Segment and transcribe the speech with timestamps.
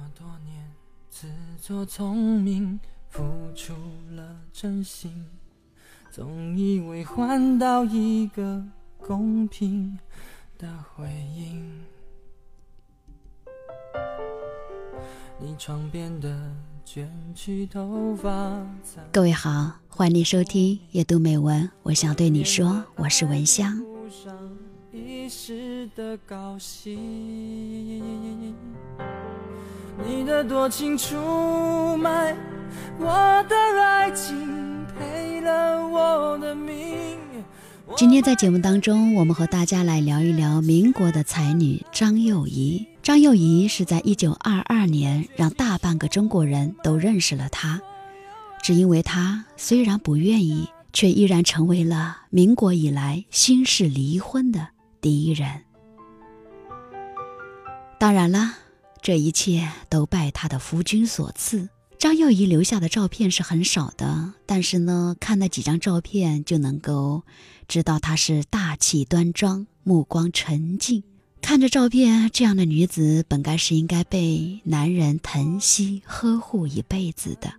[0.00, 0.72] 么多年，
[1.10, 1.28] 自
[1.60, 3.22] 作聪明，付
[3.54, 3.74] 出
[4.12, 5.26] 了真心，
[6.10, 8.64] 总以为换到一个
[8.96, 9.98] 公平
[10.56, 11.84] 的回应。
[15.38, 16.50] 你床边的
[16.82, 18.66] 卷曲头发，
[19.12, 23.84] 各位好，欢迎收听夜读美文，我想对你说，我是文香。
[24.92, 26.96] 一时的高兴，
[30.06, 32.34] 你的多情出卖
[32.98, 33.06] 我
[33.48, 36.76] 的爱情，赔了我的命。
[37.96, 42.86] 今天在节目当中，我们和大家来聊一聊民国的才女张幼仪。
[43.02, 47.80] 张幼仪是在一九二二年让大半个中国人都认识了她，
[48.62, 54.68] 只因为她虽然不愿意，却依然成为了民国以来新式离婚的。
[55.00, 55.62] 第一人，
[57.98, 58.52] 当然了，
[59.02, 61.68] 这一切都拜他的夫君所赐。
[61.98, 67.22] 张幼仪留下的照片是很少的，但是呢，看那几张照片就能够
[67.68, 71.02] 知道她是大气端庄、目光沉静。
[71.42, 77.52] 看着照片，这样的女子本该是应该被男人疼惜呵护一辈子的，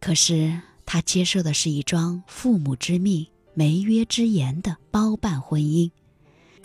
[0.00, 5.90] 可是她接受的是一桩父母之命、媒约之言的包办婚姻。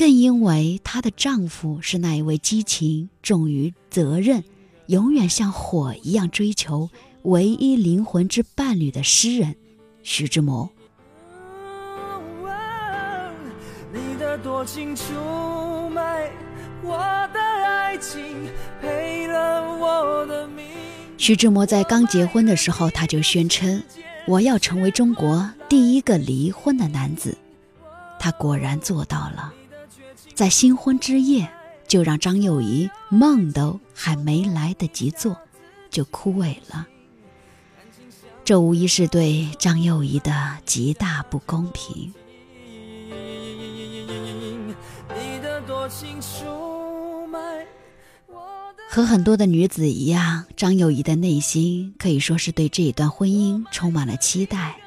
[0.01, 4.43] 更因为她的丈夫是那一位激情重于责任、
[4.87, 6.89] 永远像火一样追求
[7.21, 9.55] 唯一灵魂之伴侣的诗人
[10.01, 10.67] 徐志摩。
[14.43, 15.03] 多情出
[15.91, 16.31] 卖
[16.81, 16.97] 我
[17.31, 18.23] 的爱情，
[18.81, 20.65] 赔了我的命。
[21.19, 23.83] 徐志摩在刚结婚的时候，他就宣称
[24.25, 27.37] ：“我要成为中国第一个离婚的男子。”
[28.19, 29.53] 他果然做到了。
[30.41, 31.47] 在新婚之夜，
[31.87, 35.37] 就让张幼仪梦都还没来得及做，
[35.91, 36.87] 就枯萎了。
[38.43, 42.11] 这无疑是对张幼仪的极大不公平。
[48.89, 54.77] 和很多的女子一样，张幼仪的内心可以说是对这一段婚姻充满了期待。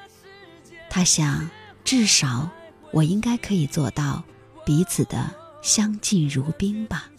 [0.91, 1.49] 她想，
[1.85, 2.51] 至少
[2.91, 4.25] 我应该可以做到
[4.67, 5.33] 彼此的。
[5.65, 7.11] 相敬如宾吧。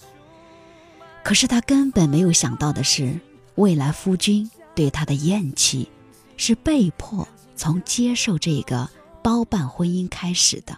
[1.23, 3.19] 可是他根本没有想到的是，
[3.55, 5.89] 未来夫君对他的厌弃，
[6.37, 8.87] 是被迫从接受这个
[9.23, 10.77] 包办婚姻开始的。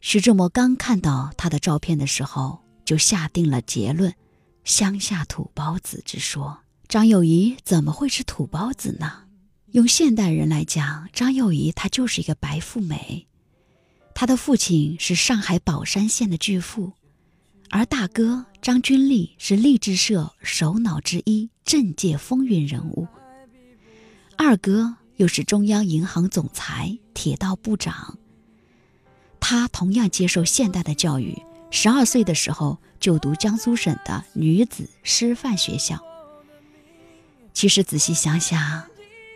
[0.00, 4.12] 徐志摩刚看到他的照片的时候，就下定了结论：
[4.64, 6.58] 乡下土包子之说。
[6.88, 9.22] 张幼仪怎么会是土包子呢？
[9.70, 13.28] 用现代人来讲，张幼仪她就是一个白富美。
[14.14, 16.92] 她的父亲是上海宝山县的巨富。
[17.76, 23.08] 而大哥张君丽是励志社首脑之一，政界风云人物。
[24.36, 28.16] 二哥又是中央银行总裁、铁道部长。
[29.40, 31.36] 他同样接受现代的教育，
[31.72, 36.00] 十二岁的时候就读江苏省的女子师范学校。
[37.52, 38.84] 其实仔细想想，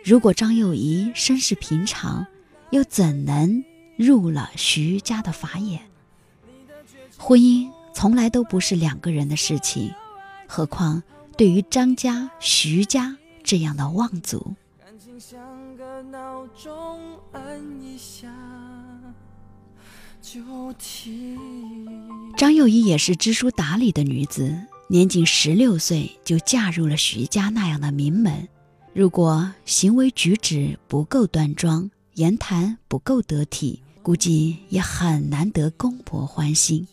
[0.01, 2.25] 如果张幼仪身世平常，
[2.71, 3.65] 又怎能
[3.97, 5.81] 入了徐家的法眼？
[7.17, 7.69] 婚姻。
[7.99, 9.93] 从来都不是两个人的事情，
[10.47, 11.03] 何况
[11.35, 14.55] 对于张家、徐家这样的望族。
[22.37, 24.57] 张幼仪也是知书达理的女子，
[24.87, 28.47] 年仅十六岁就嫁入了徐家那样的名门。
[28.93, 36.87] 如果行为举止不够端庄，言谈不够得体，估计也很难得公婆欢心。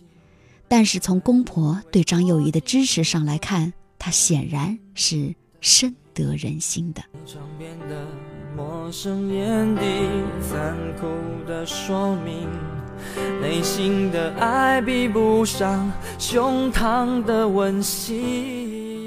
[0.69, 7.03] 但是从公婆对张幼仪的支持上来看，她显然是深得人心的。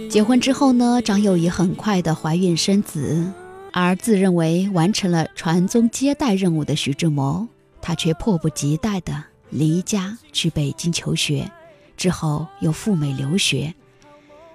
[0.09, 3.31] 结婚之后呢，张幼仪很快的怀孕生子，
[3.73, 7.47] 而自认为完成了传宗接代任务的徐志摩，
[7.81, 9.23] 他却迫不及待的。
[9.49, 11.51] 离家去北京求学，
[11.97, 13.73] 之后又赴美留学，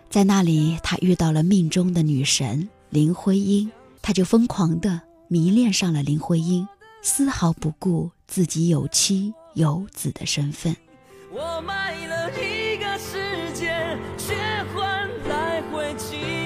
[0.08, 3.70] 在那里他遇到了命中的女神林徽因，
[4.00, 6.67] 他就疯狂的迷恋上了林徽因，
[7.02, 10.76] 丝毫不顾自己有妻有子的身份。
[11.31, 14.35] 我卖了一个世界，却
[14.75, 16.44] 换来回情。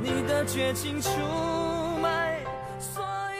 [0.00, 1.77] 你的绝情出。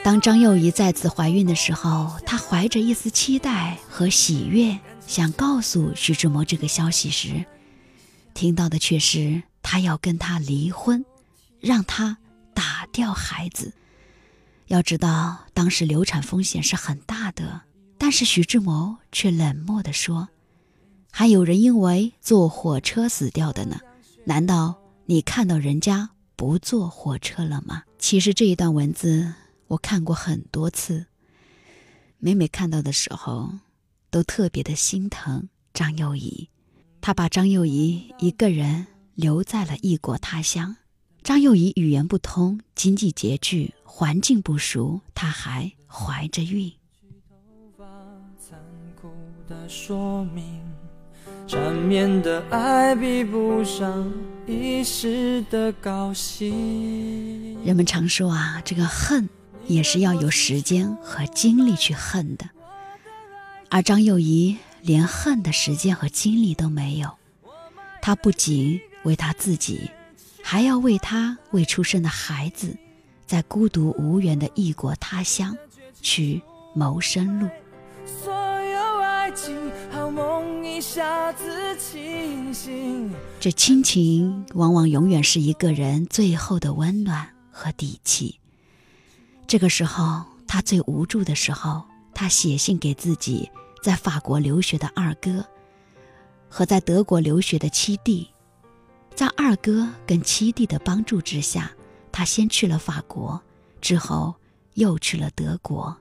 [0.01, 7.45] 当张幼仪再次怀孕的时候，她怀着一丝期待和喜悦，想告诉徐志摩这个消息时，
[8.33, 11.05] 听到的却是他要跟他离婚，
[11.59, 12.17] 让他
[12.53, 13.73] 打掉孩子。
[14.67, 17.61] 要知道，当时流产风险是很大的，
[17.97, 20.29] 但是徐志摩却冷漠地说
[21.11, 23.79] ：“还有人因为坐火车死掉的呢，
[24.25, 29.33] 难道你看到人家不坐火车了吗？”其实这一段文字
[29.69, 31.05] 我看过很多次，
[32.17, 33.51] 每每看到的时候，
[34.09, 36.49] 都特别的心疼张幼仪。
[37.01, 40.75] 他把张幼仪一个人留在了异国他乡。
[41.21, 46.73] 张幼仪语言不通，经济拮据，环境不熟，她还怀着孕。
[51.47, 54.11] 缠绵的爱比不上
[54.47, 57.63] 一时的高兴。
[57.63, 59.27] 人们常说啊，这个恨
[59.69, 62.49] 也是要有时间和精力去恨的，
[63.69, 67.09] 而张幼仪连恨的时间和精力都没有。
[68.01, 69.89] 她不仅为她自己。
[70.41, 72.75] 还要为她未出生的孩子，
[73.27, 75.55] 在孤独无援的异国他乡
[76.01, 76.41] 去
[76.73, 77.47] 谋生路。
[83.39, 88.39] 这亲情往往永远是一个人最后的温暖和底气。
[89.49, 93.49] 这个时候，他最无助的时候，他写信给自己
[93.81, 95.43] 在法国留学的二哥，
[96.47, 98.29] 和在德国留学的七弟。
[99.15, 101.71] 在二哥跟七弟的帮助之下，
[102.11, 103.41] 他先去了法国，
[103.81, 104.35] 之后
[104.75, 105.97] 又去了德国，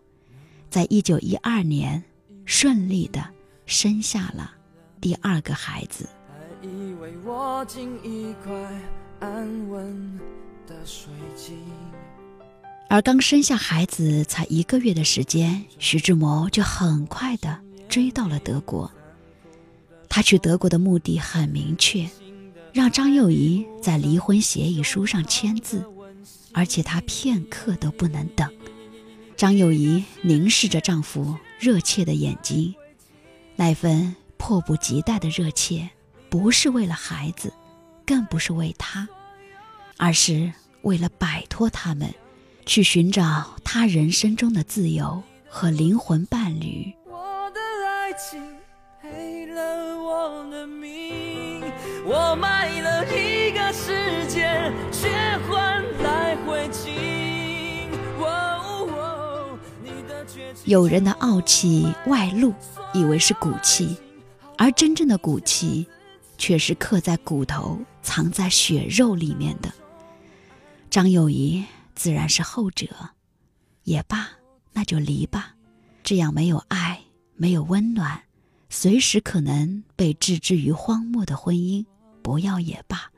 [0.68, 2.04] 在一九一二年
[2.44, 3.26] 顺利的
[3.64, 4.52] 生下了
[5.00, 6.06] 第二个孩子。
[12.88, 18.90] 而刚生下孩子才一个月的时间，徐志摩就很快的追到了德国。
[20.08, 22.08] 他去德国的目的很明确。
[22.70, 25.84] 让张幼仪在离婚协议书上签字，
[26.52, 28.48] 而且她片刻都不能等。
[29.36, 32.74] 张幼仪凝视着丈夫热切的眼睛，
[33.56, 35.88] 那份迫不及待的热切，
[36.28, 37.52] 不是为了孩子，
[38.06, 39.08] 更不是为他，
[39.96, 40.52] 而是
[40.82, 42.14] 为了摆脱他们，
[42.68, 46.92] 去寻找他人生中的自由和灵魂伴侣。
[47.06, 48.38] 我的爱情
[49.00, 51.64] 赔了我的命。
[52.04, 55.08] 我卖了一个世界，却
[55.48, 56.68] 换来灰
[60.66, 62.52] 有人的傲气外露，
[62.92, 63.96] 以为是骨气，
[64.58, 65.86] 而真正的骨气，
[66.36, 69.72] 却是刻在骨头、藏在血肉里面的。
[70.90, 71.64] 张幼仪
[71.98, 72.86] 自然是后者，
[73.82, 74.28] 也罢，
[74.72, 75.56] 那就离吧。
[76.04, 77.02] 这样没有爱、
[77.34, 78.22] 没有温暖，
[78.70, 81.84] 随时可能被置之于荒漠的婚姻。
[82.22, 83.10] 不要也罢。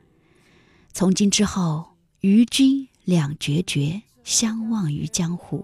[0.93, 5.63] 从今之后，与君两决绝，相忘于江湖。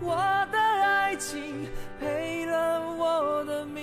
[0.00, 0.16] 我
[0.50, 1.68] 的爱情
[2.00, 3.80] 赔了我的命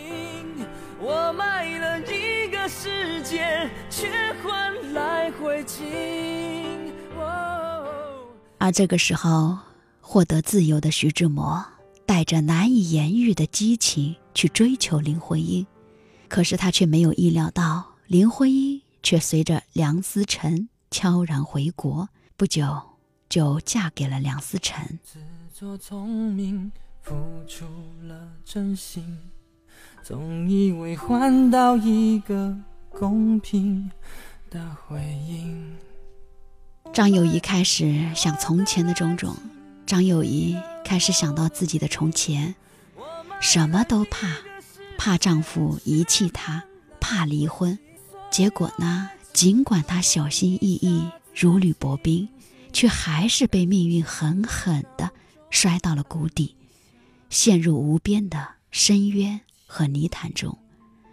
[8.57, 9.57] 而这个时候，
[10.01, 11.66] 获得自由的徐志摩，
[12.06, 15.66] 带着难以言喻的激情去追求林徽因。
[16.28, 22.81] 可是他却没有意料到，林徽因却随着梁思成悄然回国，不久
[23.30, 25.00] 就嫁给了梁思成。
[25.04, 25.19] 自
[25.54, 26.69] 作聪明，
[27.02, 27.16] 付
[27.47, 27.66] 出
[28.04, 29.18] 了真心，
[30.03, 32.57] 总以为换到一个
[32.89, 33.89] 公平
[34.49, 35.75] 的回应。
[36.91, 39.35] 张幼仪开始想从前的种种，
[39.85, 42.56] 张幼仪开始想到自己的从前，
[43.39, 44.35] 什么都怕。
[44.97, 46.61] 怕丈夫遗弃她，
[46.99, 47.79] 怕离婚，
[48.29, 49.09] 结果呢？
[49.31, 52.27] 尽管她小心翼翼，如履薄冰，
[52.73, 55.09] 却还是被命运狠狠地
[55.49, 56.53] 摔到了谷底，
[57.29, 59.39] 陷入无边的深渊
[59.69, 60.57] 和泥潭中。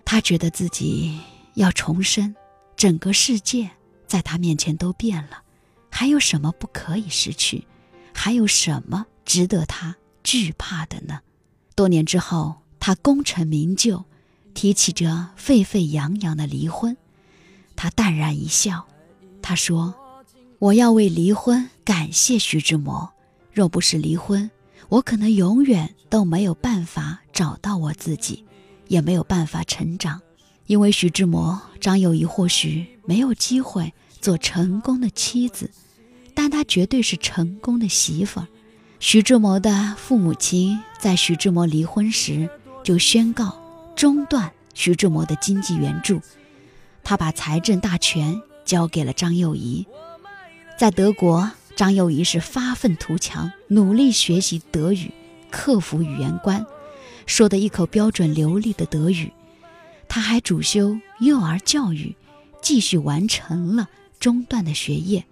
[0.05, 1.21] 他觉得自己
[1.55, 2.35] 要重生，
[2.77, 3.71] 整个世界
[4.07, 5.43] 在他面前都变了，
[5.91, 7.65] 还有什么不可以失去？
[8.15, 9.95] 还有什么值得他
[10.25, 11.21] 惧怕的呢？
[11.77, 12.57] 多年之后。
[12.79, 14.05] 他功成名就，
[14.55, 16.97] 提起着沸沸扬扬的离婚，
[17.75, 18.87] 他淡然一笑，
[19.43, 19.93] 他说
[20.61, 23.13] ：“我要为离婚感谢徐志摩。
[23.53, 24.49] 若不是离婚，
[24.89, 28.45] 我可能永远都没有办法找到我自己，
[28.89, 30.21] 也没有办法成长。
[30.67, 35.71] 因为徐志摩，张幼仪或许没有机会做成功的妻子，
[36.35, 38.49] 但她绝对是成功的媳妇儿。
[38.99, 42.51] 徐志摩的父母亲在徐志摩离婚时。”
[42.87, 43.61] 就宣告
[43.97, 46.21] 中断徐志摩的经济援助，
[47.03, 49.85] 他把财政大权交给了张幼仪。
[50.79, 55.11] 在德国，张幼仪是发愤图强，努力学习德语，
[55.51, 56.65] 克服语言关，
[57.27, 59.31] 说的一口标准流利的德语。
[60.09, 62.15] 他还主修幼儿教育，
[62.63, 65.25] 继续完成了中断的学业。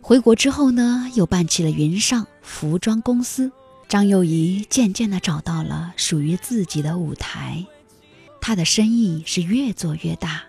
[0.00, 3.52] 回国之后呢，又办起了云上服装公司。
[3.88, 7.64] 张幼仪渐渐地找到了属于自己的舞台，
[8.40, 10.42] 她的生意是越做越大。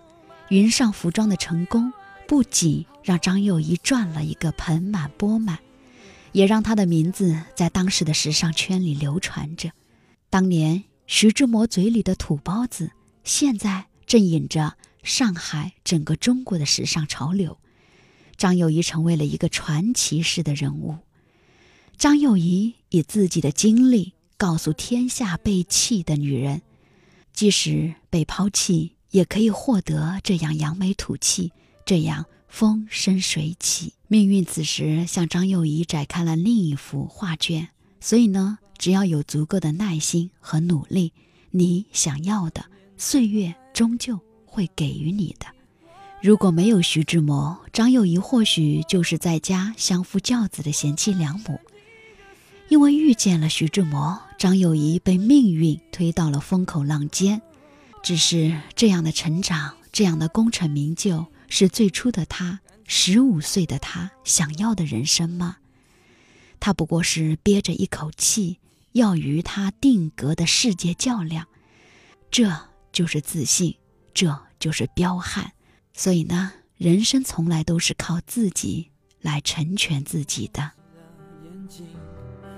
[0.49, 1.93] 云上服装的成功
[2.27, 5.59] 不仅让张幼仪赚了一个盆满钵满，
[6.33, 9.71] 也让她的名字在当时的时尚圈里流传着。
[10.29, 12.91] 当年徐志摩嘴里的土包子，
[13.23, 17.57] 现在正引着上海整个中国的时尚潮流。
[18.37, 20.99] 张幼仪成为了一个传奇式的人物。
[21.97, 26.61] 张幼仪以自己的经历告诉天下被弃的女人，
[27.33, 31.51] 即使被抛弃，也可以获得这样扬眉吐气，
[31.85, 33.93] 这样风生水起。
[34.07, 37.69] 命运此时向张幼仪展开了另一幅画卷。
[37.99, 41.13] 所以呢，只要有足够的耐心和努力，
[41.51, 42.65] 你想要的
[42.97, 45.45] 岁月终究会给予你的。
[46.21, 51.59] 如果没有徐志摩，张幼仪或许就是在家相夫教子的贤妻良母。
[52.67, 57.41] 因为遇见了徐志摩，张幼仪被命运推到了风口浪尖。
[58.03, 65.57] 只是这样的成长，这样的功成名就，是最初的他，十五岁的他想要的人生吗？
[66.59, 68.59] 他不过是憋着一口气，
[68.91, 71.47] 要与他定格的世界较量。
[72.29, 72.51] 这
[72.91, 73.77] 就是自信，
[74.13, 75.53] 这就是彪悍。
[75.93, 80.71] 所以呢，人生从来都是靠自己来成全自己的。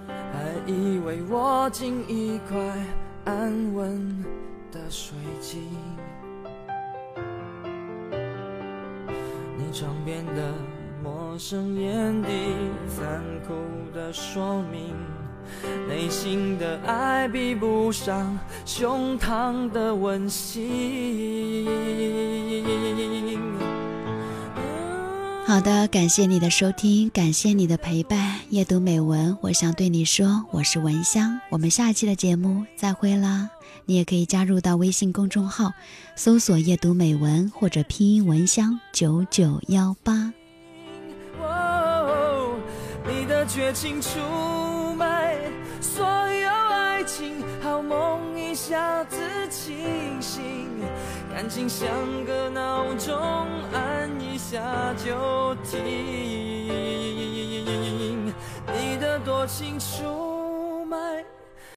[0.08, 2.58] 还以为握紧一块
[3.26, 4.24] 安稳
[4.72, 5.62] 的水晶，
[9.58, 10.54] 你床边的
[11.04, 12.30] 陌生眼底，
[12.88, 13.54] 残酷
[13.94, 14.94] 的说明，
[15.88, 21.68] 内心的爱比不上胸膛的温馨。
[25.46, 28.40] 好的，感谢你的收听，感谢你的陪伴。
[28.50, 31.42] 夜读美文，我想对你说，我是蚊香。
[31.50, 33.50] 我们下期的节目再会啦！
[33.86, 35.74] 你也可以加入到微信公众号，
[36.16, 40.32] 搜索“夜读美文”或者拼音“蚊香九九幺八”。
[43.54, 44.18] 绝情出
[44.96, 45.36] 卖
[45.82, 49.18] 所有爱情，好梦一下子
[49.50, 50.70] 清醒，
[51.34, 51.90] 感情像
[52.26, 53.14] 个闹钟，
[53.74, 55.84] 按一下就停。
[58.74, 60.98] 你的多情出卖。